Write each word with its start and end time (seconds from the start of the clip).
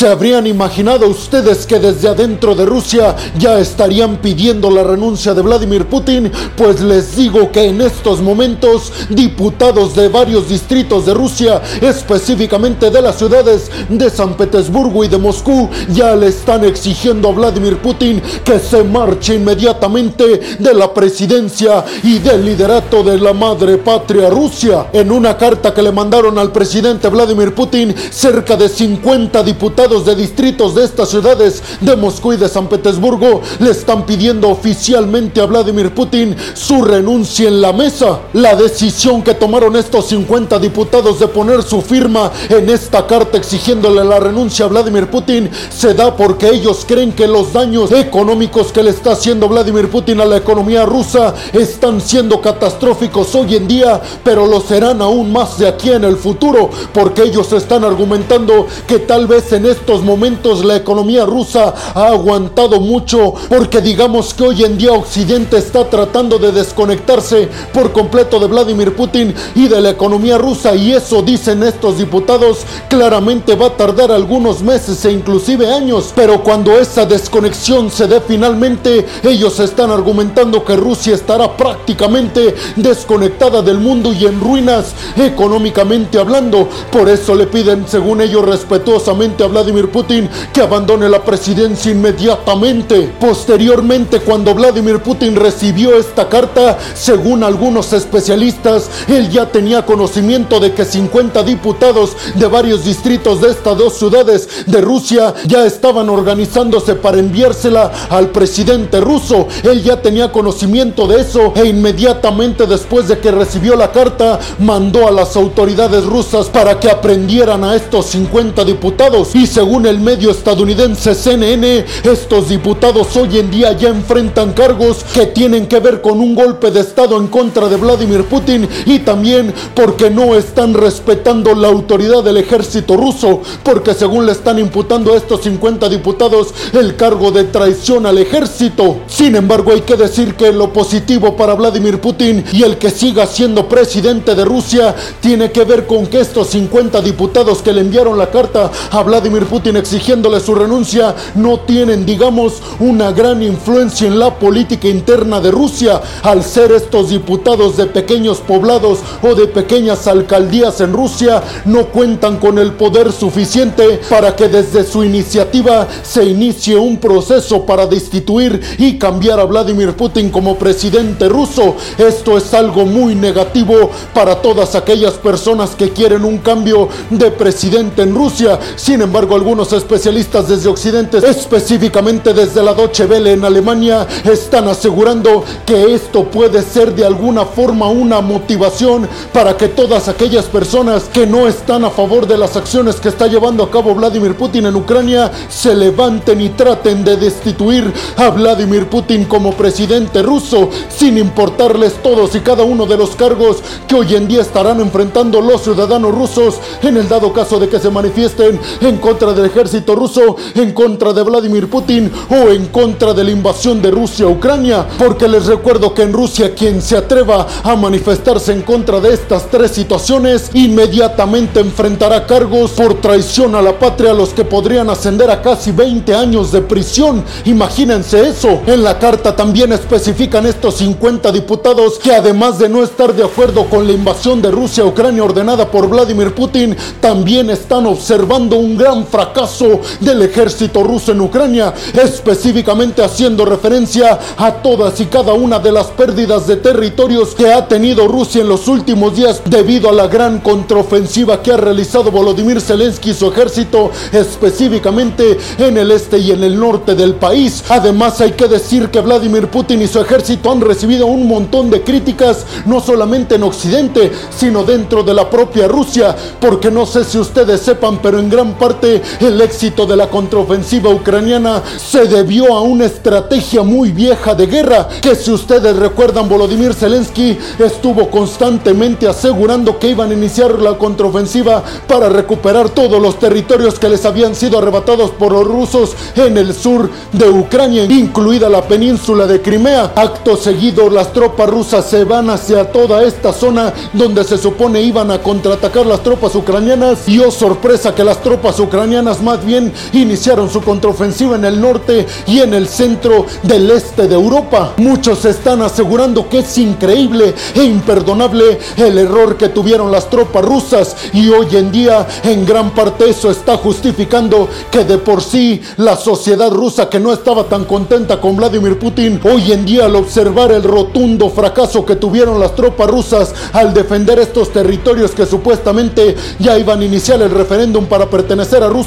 ¿Se 0.00 0.08
habrían 0.08 0.46
imaginado 0.46 1.06
ustedes 1.06 1.66
que 1.66 1.78
desde 1.78 2.08
adentro 2.08 2.54
de 2.54 2.64
Rusia 2.64 3.14
ya 3.38 3.58
estarían 3.58 4.16
pidiendo 4.16 4.70
la 4.70 4.82
renuncia 4.82 5.34
de 5.34 5.42
Vladimir 5.42 5.84
Putin? 5.88 6.32
Pues 6.56 6.80
les 6.80 7.16
digo 7.16 7.52
que 7.52 7.66
en 7.66 7.82
estos 7.82 8.22
momentos 8.22 8.94
diputados 9.10 9.94
de 9.94 10.08
varios 10.08 10.48
distritos 10.48 11.04
de 11.04 11.12
Rusia, 11.12 11.60
específicamente 11.82 12.90
de 12.90 13.02
las 13.02 13.18
ciudades 13.18 13.70
de 13.90 14.08
San 14.08 14.38
Petersburgo 14.38 15.04
y 15.04 15.08
de 15.08 15.18
Moscú, 15.18 15.68
ya 15.90 16.16
le 16.16 16.28
están 16.28 16.64
exigiendo 16.64 17.28
a 17.28 17.32
Vladimir 17.32 17.76
Putin 17.76 18.22
que 18.42 18.58
se 18.58 18.82
marche 18.82 19.34
inmediatamente 19.34 20.40
de 20.58 20.72
la 20.72 20.94
presidencia 20.94 21.84
y 22.02 22.20
del 22.20 22.46
liderato 22.46 23.02
de 23.02 23.18
la 23.18 23.34
madre 23.34 23.76
patria 23.76 24.30
Rusia. 24.30 24.86
En 24.94 25.12
una 25.12 25.36
carta 25.36 25.74
que 25.74 25.82
le 25.82 25.92
mandaron 25.92 26.38
al 26.38 26.52
presidente 26.52 27.06
Vladimir 27.08 27.54
Putin, 27.54 27.94
cerca 28.10 28.56
de 28.56 28.70
50 28.70 29.42
diputados 29.42 29.89
de 29.90 30.14
distritos 30.14 30.76
de 30.76 30.84
estas 30.84 31.08
ciudades 31.08 31.62
de 31.80 31.96
Moscú 31.96 32.32
y 32.32 32.36
de 32.36 32.48
San 32.48 32.68
Petersburgo 32.68 33.42
le 33.58 33.70
están 33.70 34.06
pidiendo 34.06 34.48
oficialmente 34.48 35.40
a 35.40 35.46
Vladimir 35.46 35.92
Putin 35.92 36.36
su 36.54 36.82
renuncia 36.82 37.48
en 37.48 37.60
la 37.60 37.72
mesa. 37.72 38.20
La 38.34 38.54
decisión 38.54 39.22
que 39.22 39.34
tomaron 39.34 39.74
estos 39.74 40.06
50 40.06 40.60
diputados 40.60 41.18
de 41.18 41.26
poner 41.26 41.64
su 41.64 41.82
firma 41.82 42.30
en 42.48 42.70
esta 42.70 43.04
carta 43.04 43.36
exigiéndole 43.36 44.04
la 44.04 44.20
renuncia 44.20 44.66
a 44.66 44.68
Vladimir 44.68 45.10
Putin 45.10 45.50
se 45.70 45.92
da 45.92 46.16
porque 46.16 46.48
ellos 46.50 46.84
creen 46.86 47.12
que 47.12 47.26
los 47.26 47.52
daños 47.52 47.90
económicos 47.90 48.70
que 48.70 48.84
le 48.84 48.90
está 48.90 49.12
haciendo 49.12 49.48
Vladimir 49.48 49.90
Putin 49.90 50.20
a 50.20 50.24
la 50.24 50.36
economía 50.36 50.86
rusa 50.86 51.34
están 51.52 52.00
siendo 52.00 52.40
catastróficos 52.40 53.34
hoy 53.34 53.56
en 53.56 53.66
día, 53.66 54.00
pero 54.22 54.46
lo 54.46 54.60
serán 54.60 55.02
aún 55.02 55.32
más 55.32 55.58
de 55.58 55.66
aquí 55.66 55.90
en 55.90 56.04
el 56.04 56.16
futuro, 56.16 56.70
porque 56.94 57.22
ellos 57.22 57.52
están 57.52 57.82
argumentando 57.82 58.66
que 58.86 59.00
tal 59.00 59.26
vez 59.26 59.52
en 59.52 59.66
estos 59.80 60.02
momentos 60.02 60.62
la 60.62 60.76
economía 60.76 61.24
rusa 61.24 61.74
ha 61.94 62.08
aguantado 62.08 62.80
mucho, 62.80 63.32
porque 63.48 63.80
digamos 63.80 64.34
que 64.34 64.44
hoy 64.44 64.62
en 64.62 64.76
día 64.76 64.92
Occidente 64.92 65.56
está 65.56 65.88
tratando 65.88 66.38
de 66.38 66.52
desconectarse 66.52 67.48
por 67.72 67.90
completo 67.90 68.38
de 68.38 68.46
Vladimir 68.46 68.94
Putin 68.94 69.34
y 69.54 69.68
de 69.68 69.80
la 69.80 69.90
economía 69.90 70.36
rusa, 70.36 70.74
y 70.74 70.92
eso 70.92 71.22
dicen 71.22 71.62
estos 71.62 71.96
diputados, 71.96 72.58
claramente 72.90 73.54
va 73.54 73.66
a 73.66 73.76
tardar 73.76 74.12
algunos 74.12 74.62
meses 74.62 75.02
e 75.06 75.12
inclusive 75.12 75.72
años, 75.72 76.12
pero 76.14 76.42
cuando 76.42 76.78
esa 76.78 77.06
desconexión 77.06 77.90
se 77.90 78.06
dé 78.06 78.20
finalmente, 78.20 79.06
ellos 79.22 79.58
están 79.60 79.90
argumentando 79.90 80.62
que 80.62 80.76
Rusia 80.76 81.14
estará 81.14 81.56
prácticamente 81.56 82.54
desconectada 82.76 83.62
del 83.62 83.78
mundo 83.78 84.12
y 84.12 84.26
en 84.26 84.40
ruinas 84.40 84.92
económicamente 85.16 86.18
hablando. 86.18 86.68
Por 86.92 87.08
eso 87.08 87.34
le 87.34 87.46
piden, 87.46 87.86
según 87.88 88.20
ellos, 88.20 88.44
respetuosamente 88.44 89.42
a 89.42 89.46
Vladimir 89.46 89.69
Putin 89.70 90.28
que 90.52 90.62
abandone 90.62 91.08
la 91.08 91.22
presidencia 91.22 91.92
inmediatamente. 91.92 93.12
Posteriormente, 93.20 94.20
cuando 94.20 94.54
Vladimir 94.54 95.00
Putin 95.00 95.36
recibió 95.36 95.96
esta 95.96 96.28
carta, 96.28 96.78
según 96.94 97.44
algunos 97.44 97.92
especialistas, 97.92 98.90
él 99.08 99.30
ya 99.30 99.46
tenía 99.46 99.86
conocimiento 99.86 100.60
de 100.60 100.72
que 100.72 100.84
50 100.84 101.42
diputados 101.42 102.16
de 102.34 102.46
varios 102.46 102.84
distritos 102.84 103.40
de 103.40 103.50
estas 103.50 103.76
dos 103.78 103.94
ciudades 103.94 104.48
de 104.66 104.80
Rusia 104.80 105.34
ya 105.46 105.64
estaban 105.64 106.08
organizándose 106.08 106.94
para 106.94 107.18
enviársela 107.18 107.90
al 108.08 108.30
presidente 108.30 109.00
ruso. 109.00 109.46
Él 109.62 109.82
ya 109.82 110.02
tenía 110.02 110.32
conocimiento 110.32 111.06
de 111.06 111.20
eso 111.20 111.52
e 111.56 111.66
inmediatamente 111.66 112.66
después 112.66 113.08
de 113.08 113.18
que 113.18 113.30
recibió 113.30 113.76
la 113.76 113.92
carta 113.92 114.38
mandó 114.58 115.06
a 115.06 115.10
las 115.10 115.36
autoridades 115.36 116.04
rusas 116.04 116.48
para 116.48 116.78
que 116.78 116.90
aprendieran 116.90 117.64
a 117.64 117.76
estos 117.76 118.06
50 118.06 118.64
diputados. 118.64 119.34
Y 119.34 119.46
según 119.60 119.84
el 119.84 120.00
medio 120.00 120.30
estadounidense 120.30 121.14
CNN, 121.14 121.84
estos 122.04 122.48
diputados 122.48 123.14
hoy 123.14 123.40
en 123.40 123.50
día 123.50 123.72
ya 123.72 123.90
enfrentan 123.90 124.54
cargos 124.54 125.04
que 125.12 125.26
tienen 125.26 125.66
que 125.66 125.80
ver 125.80 126.00
con 126.00 126.18
un 126.18 126.34
golpe 126.34 126.70
de 126.70 126.80
Estado 126.80 127.18
en 127.18 127.26
contra 127.26 127.68
de 127.68 127.76
Vladimir 127.76 128.24
Putin 128.24 128.66
y 128.86 129.00
también 129.00 129.52
porque 129.74 130.08
no 130.08 130.34
están 130.34 130.72
respetando 130.72 131.54
la 131.54 131.68
autoridad 131.68 132.24
del 132.24 132.38
ejército 132.38 132.96
ruso, 132.96 133.42
porque 133.62 133.92
según 133.92 134.24
le 134.24 134.32
están 134.32 134.58
imputando 134.58 135.12
a 135.12 135.18
estos 135.18 135.42
50 135.42 135.90
diputados 135.90 136.54
el 136.72 136.96
cargo 136.96 137.30
de 137.30 137.44
traición 137.44 138.06
al 138.06 138.16
ejército. 138.16 139.00
Sin 139.08 139.36
embargo, 139.36 139.72
hay 139.72 139.82
que 139.82 139.96
decir 139.96 140.36
que 140.36 140.52
lo 140.52 140.72
positivo 140.72 141.36
para 141.36 141.52
Vladimir 141.52 142.00
Putin 142.00 142.46
y 142.50 142.62
el 142.62 142.78
que 142.78 142.88
siga 142.88 143.26
siendo 143.26 143.68
presidente 143.68 144.34
de 144.34 144.46
Rusia 144.46 144.94
tiene 145.20 145.52
que 145.52 145.64
ver 145.64 145.86
con 145.86 146.06
que 146.06 146.20
estos 146.20 146.46
50 146.48 147.02
diputados 147.02 147.60
que 147.60 147.74
le 147.74 147.82
enviaron 147.82 148.16
la 148.16 148.30
carta 148.30 148.70
a 148.90 149.02
Vladimir 149.02 149.39
Putin 149.46 149.76
exigiéndole 149.76 150.40
su 150.40 150.54
renuncia 150.54 151.14
no 151.34 151.60
tienen, 151.60 152.06
digamos, 152.06 152.62
una 152.78 153.12
gran 153.12 153.42
influencia 153.42 154.06
en 154.06 154.18
la 154.18 154.38
política 154.38 154.88
interna 154.88 155.40
de 155.40 155.50
Rusia 155.50 156.00
al 156.22 156.44
ser 156.44 156.72
estos 156.72 157.10
diputados 157.10 157.76
de 157.76 157.86
pequeños 157.86 158.38
poblados 158.38 159.00
o 159.22 159.34
de 159.34 159.46
pequeñas 159.46 160.06
alcaldías 160.06 160.80
en 160.80 160.92
Rusia 160.92 161.42
no 161.64 161.86
cuentan 161.86 162.38
con 162.38 162.58
el 162.58 162.72
poder 162.72 163.12
suficiente 163.12 164.00
para 164.08 164.34
que 164.34 164.48
desde 164.48 164.84
su 164.84 165.04
iniciativa 165.04 165.86
se 166.02 166.24
inicie 166.24 166.76
un 166.76 166.98
proceso 166.98 167.64
para 167.66 167.86
destituir 167.86 168.60
y 168.78 168.98
cambiar 168.98 169.40
a 169.40 169.44
Vladimir 169.44 169.94
Putin 169.94 170.30
como 170.30 170.56
presidente 170.56 171.28
ruso. 171.28 171.76
Esto 171.98 172.36
es 172.36 172.52
algo 172.54 172.84
muy 172.86 173.14
negativo 173.14 173.90
para 174.14 174.40
todas 174.42 174.74
aquellas 174.74 175.14
personas 175.14 175.70
que 175.70 175.90
quieren 175.90 176.24
un 176.24 176.38
cambio 176.38 176.88
de 177.10 177.30
presidente 177.30 178.02
en 178.02 178.14
Rusia. 178.14 178.58
Sin 178.76 179.02
embargo, 179.02 179.29
algunos 179.34 179.72
especialistas 179.72 180.48
desde 180.48 180.68
Occidente, 180.68 181.18
específicamente 181.18 182.32
desde 182.32 182.62
la 182.62 182.74
Deutsche 182.74 183.06
Welle 183.06 183.32
en 183.32 183.44
Alemania, 183.44 184.06
están 184.24 184.68
asegurando 184.68 185.44
que 185.64 185.94
esto 185.94 186.24
puede 186.24 186.62
ser 186.62 186.94
de 186.94 187.04
alguna 187.04 187.44
forma 187.44 187.88
una 187.88 188.20
motivación 188.20 189.08
para 189.32 189.56
que 189.56 189.68
todas 189.68 190.08
aquellas 190.08 190.46
personas 190.46 191.04
que 191.04 191.26
no 191.26 191.46
están 191.46 191.84
a 191.84 191.90
favor 191.90 192.26
de 192.26 192.38
las 192.38 192.56
acciones 192.56 192.96
que 192.96 193.08
está 193.08 193.26
llevando 193.26 193.62
a 193.62 193.70
cabo 193.70 193.94
Vladimir 193.94 194.34
Putin 194.34 194.66
en 194.66 194.76
Ucrania 194.76 195.30
se 195.48 195.74
levanten 195.74 196.40
y 196.40 196.50
traten 196.50 197.04
de 197.04 197.16
destituir 197.16 197.92
a 198.16 198.30
Vladimir 198.30 198.88
Putin 198.88 199.24
como 199.24 199.52
presidente 199.52 200.22
ruso, 200.22 200.70
sin 200.88 201.18
importarles 201.18 202.02
todos 202.02 202.34
y 202.34 202.40
cada 202.40 202.64
uno 202.64 202.86
de 202.86 202.96
los 202.96 203.16
cargos 203.16 203.58
que 203.86 203.94
hoy 203.94 204.14
en 204.14 204.28
día 204.28 204.42
estarán 204.42 204.80
enfrentando 204.80 205.40
los 205.40 205.62
ciudadanos 205.62 206.14
rusos 206.14 206.56
en 206.82 206.96
el 206.96 207.08
dado 207.08 207.32
caso 207.32 207.58
de 207.58 207.68
que 207.68 207.78
se 207.78 207.90
manifiesten 207.90 208.58
en 208.80 208.96
contra 208.98 209.19
del 209.26 209.44
ejército 209.44 209.94
ruso, 209.94 210.36
en 210.54 210.72
contra 210.72 211.12
de 211.12 211.22
Vladimir 211.22 211.68
Putin 211.68 212.10
o 212.30 212.48
en 212.48 212.66
contra 212.66 213.12
de 213.12 213.22
la 213.22 213.30
invasión 213.30 213.82
de 213.82 213.90
Rusia 213.90 214.24
a 214.24 214.28
Ucrania, 214.30 214.86
porque 214.98 215.28
les 215.28 215.46
recuerdo 215.46 215.92
que 215.92 216.02
en 216.02 216.12
Rusia 216.12 216.54
quien 216.54 216.80
se 216.80 216.96
atreva 216.96 217.46
a 217.62 217.76
manifestarse 217.76 218.52
en 218.52 218.62
contra 218.62 218.98
de 218.98 219.12
estas 219.12 219.50
tres 219.50 219.72
situaciones 219.72 220.50
inmediatamente 220.54 221.60
enfrentará 221.60 222.26
cargos 222.26 222.70
por 222.72 222.94
traición 223.00 223.54
a 223.54 223.62
la 223.62 223.78
patria, 223.78 224.14
los 224.14 224.30
que 224.30 224.44
podrían 224.44 224.88
ascender 224.88 225.30
a 225.30 225.42
casi 225.42 225.70
20 225.70 226.14
años 226.14 226.50
de 226.50 226.62
prisión. 226.62 227.22
Imagínense 227.44 228.28
eso. 228.28 228.62
En 228.66 228.82
la 228.82 228.98
carta 228.98 229.36
también 229.36 229.72
especifican 229.72 230.46
estos 230.46 230.76
50 230.76 231.30
diputados 231.32 231.98
que 231.98 232.14
además 232.14 232.58
de 232.58 232.68
no 232.68 232.82
estar 232.82 233.14
de 233.14 233.24
acuerdo 233.24 233.66
con 233.66 233.86
la 233.86 233.92
invasión 233.92 234.40
de 234.40 234.50
Rusia 234.50 234.84
a 234.84 234.86
Ucrania 234.86 235.24
ordenada 235.24 235.70
por 235.70 235.88
Vladimir 235.88 236.34
Putin, 236.34 236.76
también 237.00 237.50
están 237.50 237.86
observando 237.86 238.56
un 238.56 238.76
gran 238.76 239.06
fracaso 239.10 239.80
del 240.00 240.22
ejército 240.22 240.82
ruso 240.82 241.12
en 241.12 241.20
Ucrania, 241.20 241.74
específicamente 241.94 243.02
haciendo 243.02 243.44
referencia 243.44 244.18
a 244.36 244.52
todas 244.52 245.00
y 245.00 245.06
cada 245.06 245.32
una 245.32 245.58
de 245.58 245.72
las 245.72 245.88
pérdidas 245.88 246.46
de 246.46 246.56
territorios 246.56 247.34
que 247.34 247.52
ha 247.52 247.66
tenido 247.66 248.08
Rusia 248.08 248.42
en 248.42 248.48
los 248.48 248.68
últimos 248.68 249.16
días 249.16 249.42
debido 249.44 249.88
a 249.88 249.92
la 249.92 250.06
gran 250.06 250.40
contraofensiva 250.40 251.42
que 251.42 251.52
ha 251.52 251.56
realizado 251.56 252.10
Volodymyr 252.10 252.60
Zelensky 252.60 253.10
y 253.10 253.14
su 253.14 253.28
ejército, 253.28 253.90
específicamente 254.12 255.38
en 255.58 255.76
el 255.78 255.90
este 255.90 256.18
y 256.18 256.30
en 256.30 256.44
el 256.44 256.58
norte 256.58 256.94
del 256.94 257.14
país. 257.14 257.64
Además, 257.68 258.20
hay 258.20 258.32
que 258.32 258.48
decir 258.48 258.90
que 258.90 259.00
Vladimir 259.00 259.48
Putin 259.48 259.82
y 259.82 259.86
su 259.86 260.00
ejército 260.00 260.50
han 260.50 260.60
recibido 260.60 261.06
un 261.06 261.26
montón 261.26 261.70
de 261.70 261.82
críticas, 261.82 262.46
no 262.66 262.80
solamente 262.80 263.34
en 263.34 263.42
Occidente, 263.42 264.12
sino 264.36 264.64
dentro 264.64 265.02
de 265.02 265.14
la 265.14 265.28
propia 265.28 265.68
Rusia, 265.68 266.14
porque 266.40 266.70
no 266.70 266.86
sé 266.86 267.04
si 267.04 267.18
ustedes 267.18 267.60
sepan, 267.60 268.00
pero 268.02 268.18
en 268.18 268.28
gran 268.28 268.54
parte 268.54 268.99
el 269.20 269.40
éxito 269.40 269.86
de 269.86 269.96
la 269.96 270.08
contraofensiva 270.08 270.90
ucraniana 270.90 271.62
se 271.78 272.06
debió 272.06 272.56
a 272.56 272.62
una 272.62 272.86
estrategia 272.86 273.62
muy 273.62 273.92
vieja 273.92 274.34
de 274.34 274.46
guerra, 274.46 274.88
que 275.00 275.14
si 275.14 275.30
ustedes 275.30 275.76
recuerdan, 275.76 276.28
Volodymyr 276.28 276.74
Zelensky 276.74 277.38
estuvo 277.58 278.10
constantemente 278.10 279.08
asegurando 279.08 279.78
que 279.78 279.88
iban 279.88 280.10
a 280.10 280.14
iniciar 280.14 280.58
la 280.58 280.76
contraofensiva 280.76 281.62
para 281.86 282.08
recuperar 282.08 282.70
todos 282.70 283.00
los 283.00 283.18
territorios 283.18 283.78
que 283.78 283.88
les 283.88 284.04
habían 284.04 284.34
sido 284.34 284.58
arrebatados 284.58 285.10
por 285.10 285.32
los 285.32 285.44
rusos 285.44 285.94
en 286.16 286.36
el 286.38 286.54
sur 286.54 286.90
de 287.12 287.28
Ucrania, 287.28 287.84
incluida 287.84 288.48
la 288.48 288.62
península 288.62 289.26
de 289.26 289.40
Crimea. 289.40 289.92
Acto 289.94 290.36
seguido, 290.36 290.90
las 290.90 291.12
tropas 291.12 291.48
rusas 291.48 291.88
se 291.88 292.04
van 292.04 292.30
hacia 292.30 292.70
toda 292.70 293.02
esta 293.02 293.32
zona 293.32 293.72
donde 293.92 294.24
se 294.24 294.38
supone 294.38 294.82
iban 294.82 295.10
a 295.10 295.22
contraatacar 295.22 295.86
las 295.86 296.02
tropas 296.02 296.34
ucranianas 296.34 297.08
y 297.08 297.18
oh 297.18 297.30
sorpresa 297.30 297.94
que 297.94 298.04
las 298.04 298.22
tropas 298.22 298.58
ucranianas 298.60 298.89
más 298.90 299.44
bien 299.44 299.72
iniciaron 299.92 300.50
su 300.50 300.60
contraofensiva 300.62 301.36
en 301.36 301.44
el 301.44 301.60
norte 301.60 302.06
y 302.26 302.40
en 302.40 302.54
el 302.54 302.66
centro 302.66 303.24
del 303.44 303.70
este 303.70 304.08
de 304.08 304.16
Europa. 304.16 304.74
Muchos 304.78 305.24
están 305.24 305.62
asegurando 305.62 306.28
que 306.28 306.40
es 306.40 306.58
increíble 306.58 307.32
e 307.54 307.62
imperdonable 307.62 308.58
el 308.76 308.98
error 308.98 309.36
que 309.36 309.48
tuvieron 309.48 309.92
las 309.92 310.10
tropas 310.10 310.44
rusas 310.44 310.96
y 311.12 311.28
hoy 311.28 311.46
en 311.52 311.70
día 311.70 312.06
en 312.24 312.44
gran 312.44 312.70
parte 312.70 313.08
eso 313.08 313.30
está 313.30 313.56
justificando 313.56 314.48
que 314.72 314.84
de 314.84 314.98
por 314.98 315.22
sí 315.22 315.62
la 315.76 315.96
sociedad 315.96 316.50
rusa 316.50 316.88
que 316.88 316.98
no 316.98 317.12
estaba 317.12 317.44
tan 317.44 317.66
contenta 317.66 318.20
con 318.20 318.36
Vladimir 318.36 318.76
Putin, 318.76 319.20
hoy 319.22 319.52
en 319.52 319.64
día 319.64 319.84
al 319.84 319.94
observar 319.94 320.50
el 320.50 320.64
rotundo 320.64 321.30
fracaso 321.30 321.86
que 321.86 321.94
tuvieron 321.94 322.40
las 322.40 322.56
tropas 322.56 322.90
rusas 322.90 323.34
al 323.52 323.72
defender 323.72 324.18
estos 324.18 324.52
territorios 324.52 325.12
que 325.12 325.26
supuestamente 325.26 326.16
ya 326.40 326.58
iban 326.58 326.80
a 326.80 326.84
iniciar 326.84 327.22
el 327.22 327.30
referéndum 327.30 327.86
para 327.86 328.10
pertenecer 328.10 328.62
a 328.62 328.68
Rusia, 328.68 328.79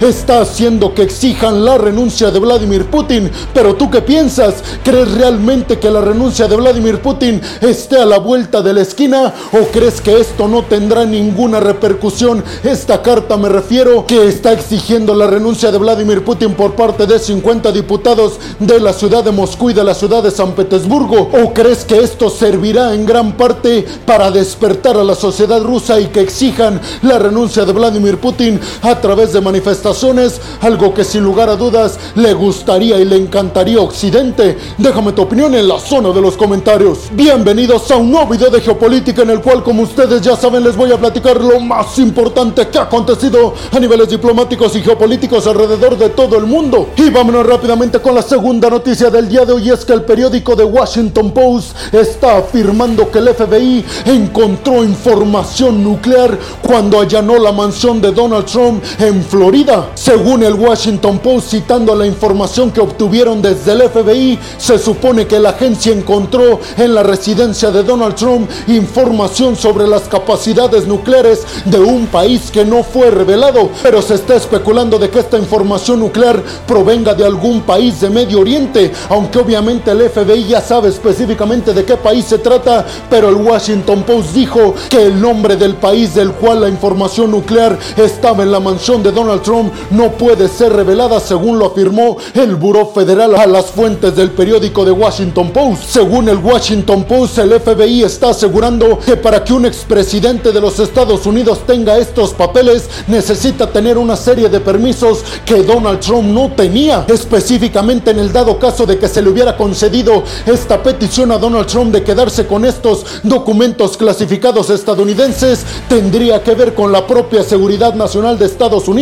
está 0.00 0.40
haciendo 0.40 0.94
que 0.94 1.02
exijan 1.02 1.64
la 1.64 1.76
renuncia 1.76 2.30
de 2.30 2.38
Vladimir 2.38 2.86
Putin. 2.86 3.30
Pero 3.52 3.74
tú 3.74 3.90
qué 3.90 4.00
piensas? 4.00 4.62
¿Crees 4.84 5.12
realmente 5.12 5.78
que 5.78 5.90
la 5.90 6.00
renuncia 6.00 6.46
de 6.46 6.56
Vladimir 6.56 7.00
Putin 7.00 7.40
esté 7.60 7.96
a 7.96 8.06
la 8.06 8.18
vuelta 8.18 8.62
de 8.62 8.72
la 8.72 8.82
esquina 8.82 9.34
o 9.52 9.66
crees 9.72 10.00
que 10.00 10.20
esto 10.20 10.46
no 10.46 10.62
tendrá 10.62 11.04
ninguna 11.04 11.58
repercusión? 11.58 12.44
Esta 12.62 13.02
carta 13.02 13.36
me 13.36 13.48
refiero 13.48 14.06
que 14.06 14.28
está 14.28 14.52
exigiendo 14.52 15.14
la 15.14 15.26
renuncia 15.26 15.72
de 15.72 15.78
Vladimir 15.78 16.24
Putin 16.24 16.54
por 16.54 16.74
parte 16.74 17.06
de 17.06 17.18
50 17.18 17.72
diputados 17.72 18.38
de 18.58 18.78
la 18.78 18.92
ciudad 18.92 19.24
de 19.24 19.32
Moscú 19.32 19.70
y 19.70 19.74
de 19.74 19.84
la 19.84 19.94
ciudad 19.94 20.22
de 20.22 20.30
San 20.30 20.52
Petersburgo. 20.52 21.30
¿O 21.32 21.52
crees 21.52 21.84
que 21.84 21.98
esto 21.98 22.30
servirá 22.30 22.94
en 22.94 23.04
gran 23.04 23.32
parte 23.32 23.84
para 24.06 24.30
despertar 24.30 24.96
a 24.96 25.04
la 25.04 25.14
sociedad 25.14 25.60
rusa 25.62 26.00
y 26.00 26.06
que 26.06 26.20
exijan 26.20 26.80
la 27.02 27.18
renuncia 27.18 27.64
de 27.64 27.72
Vladimir 27.72 28.18
Putin 28.18 28.60
a 28.82 29.00
través 29.00 29.32
de 29.32 29.39
manifestaciones? 29.40 30.40
Algo 30.60 30.92
que 30.94 31.04
sin 31.04 31.22
lugar 31.22 31.48
a 31.48 31.56
dudas 31.56 31.98
le 32.14 32.32
gustaría 32.34 32.98
y 32.98 33.04
le 33.04 33.16
encantaría 33.16 33.80
Occidente. 33.80 34.58
Déjame 34.78 35.12
tu 35.12 35.22
opinión 35.22 35.54
en 35.54 35.68
la 35.68 35.78
zona 35.78 36.10
de 36.10 36.20
los 36.20 36.36
comentarios. 36.36 37.10
Bienvenidos 37.12 37.90
a 37.90 37.96
un 37.96 38.10
nuevo 38.10 38.32
video 38.32 38.50
de 38.50 38.60
geopolítica 38.60 39.22
en 39.22 39.30
el 39.30 39.40
cual 39.40 39.62
como 39.62 39.82
ustedes 39.82 40.20
ya 40.22 40.36
saben 40.36 40.64
les 40.64 40.76
voy 40.76 40.92
a 40.92 40.98
platicar 40.98 41.40
lo 41.40 41.60
más 41.60 41.98
importante 41.98 42.68
que 42.68 42.78
ha 42.78 42.82
acontecido 42.82 43.54
a 43.72 43.78
niveles 43.78 44.08
diplomáticos 44.08 44.74
y 44.76 44.80
geopolíticos 44.80 45.46
alrededor 45.46 45.96
de 45.96 46.10
todo 46.10 46.36
el 46.36 46.46
mundo. 46.46 46.90
Y 46.96 47.10
vámonos 47.10 47.46
rápidamente 47.46 48.00
con 48.00 48.14
la 48.14 48.22
segunda 48.22 48.68
noticia 48.70 49.10
del 49.10 49.28
día 49.28 49.44
de 49.44 49.52
hoy 49.52 49.70
es 49.70 49.84
que 49.84 49.92
el 49.92 50.02
periódico 50.02 50.56
The 50.56 50.64
Washington 50.64 51.32
Post 51.32 51.76
está 51.92 52.38
afirmando 52.38 53.10
que 53.10 53.18
el 53.18 53.28
FBI 53.34 53.84
encontró 54.06 54.84
información 54.84 55.82
nuclear 55.82 56.38
cuando 56.62 57.00
allanó 57.00 57.38
la 57.38 57.52
mansión 57.52 58.00
de 58.00 58.12
Donald 58.12 58.46
Trump 58.46 58.82
en 58.98 59.22
Florida. 59.30 59.90
Según 59.94 60.42
el 60.42 60.54
Washington 60.54 61.20
Post 61.20 61.50
citando 61.50 61.94
la 61.94 62.04
información 62.04 62.72
que 62.72 62.80
obtuvieron 62.80 63.40
desde 63.40 63.72
el 63.72 63.82
FBI, 63.88 64.36
se 64.58 64.76
supone 64.76 65.28
que 65.28 65.38
la 65.38 65.50
agencia 65.50 65.92
encontró 65.92 66.58
en 66.76 66.92
la 66.92 67.04
residencia 67.04 67.70
de 67.70 67.84
Donald 67.84 68.16
Trump 68.16 68.50
información 68.66 69.54
sobre 69.54 69.86
las 69.86 70.02
capacidades 70.08 70.88
nucleares 70.88 71.46
de 71.64 71.78
un 71.78 72.08
país 72.08 72.50
que 72.50 72.64
no 72.64 72.82
fue 72.82 73.12
revelado, 73.12 73.70
pero 73.84 74.02
se 74.02 74.14
está 74.14 74.34
especulando 74.34 74.98
de 74.98 75.10
que 75.10 75.20
esta 75.20 75.38
información 75.38 76.00
nuclear 76.00 76.42
provenga 76.66 77.14
de 77.14 77.24
algún 77.24 77.60
país 77.60 78.00
de 78.00 78.10
Medio 78.10 78.40
Oriente, 78.40 78.90
aunque 79.10 79.38
obviamente 79.38 79.92
el 79.92 80.10
FBI 80.10 80.48
ya 80.48 80.60
sabe 80.60 80.88
específicamente 80.88 81.72
de 81.72 81.84
qué 81.84 81.96
país 81.96 82.24
se 82.24 82.38
trata, 82.38 82.84
pero 83.08 83.28
el 83.28 83.36
Washington 83.36 84.02
Post 84.02 84.32
dijo 84.32 84.74
que 84.88 85.06
el 85.06 85.20
nombre 85.20 85.54
del 85.54 85.76
país 85.76 86.14
del 86.16 86.32
cual 86.32 86.62
la 86.62 86.68
información 86.68 87.30
nuclear 87.30 87.78
estaba 87.96 88.42
en 88.42 88.50
la 88.50 88.58
mansión 88.58 89.04
de 89.04 89.09
Donald 89.10 89.42
Trump 89.42 89.72
no 89.90 90.12
puede 90.12 90.48
ser 90.48 90.72
revelada 90.72 91.20
según 91.20 91.58
lo 91.58 91.66
afirmó 91.66 92.16
el 92.34 92.56
Buró 92.56 92.86
Federal 92.86 93.34
a 93.34 93.46
las 93.46 93.66
fuentes 93.66 94.14
del 94.16 94.30
periódico 94.30 94.84
de 94.84 94.92
Washington 94.92 95.50
Post. 95.50 95.84
Según 95.84 96.28
el 96.28 96.38
Washington 96.38 97.04
Post, 97.04 97.38
el 97.38 97.58
FBI 97.60 98.02
está 98.02 98.30
asegurando 98.30 98.98
que 98.98 99.16
para 99.16 99.42
que 99.44 99.52
un 99.52 99.66
expresidente 99.66 100.52
de 100.52 100.60
los 100.60 100.78
Estados 100.78 101.26
Unidos 101.26 101.60
tenga 101.66 101.98
estos 101.98 102.32
papeles 102.34 102.88
necesita 103.06 103.66
tener 103.70 103.98
una 103.98 104.16
serie 104.16 104.48
de 104.48 104.60
permisos 104.60 105.24
que 105.44 105.62
Donald 105.62 106.00
Trump 106.00 106.28
no 106.28 106.52
tenía. 106.52 107.04
Específicamente 107.08 108.10
en 108.10 108.18
el 108.18 108.32
dado 108.32 108.58
caso 108.58 108.86
de 108.86 108.98
que 108.98 109.08
se 109.08 109.22
le 109.22 109.30
hubiera 109.30 109.56
concedido 109.56 110.22
esta 110.46 110.82
petición 110.82 111.32
a 111.32 111.38
Donald 111.38 111.66
Trump 111.66 111.92
de 111.92 112.02
quedarse 112.02 112.46
con 112.46 112.64
estos 112.64 113.04
documentos 113.22 113.96
clasificados 113.96 114.70
estadounidenses, 114.70 115.64
tendría 115.88 116.42
que 116.42 116.54
ver 116.54 116.74
con 116.74 116.92
la 116.92 117.06
propia 117.06 117.42
seguridad 117.42 117.94
nacional 117.94 118.38
de 118.38 118.46
Estados 118.46 118.88
Unidos. 118.88 118.99